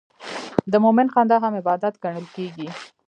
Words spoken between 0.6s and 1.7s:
د مؤمن خندا هم